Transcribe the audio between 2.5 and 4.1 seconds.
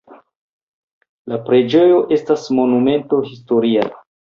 monumento historia.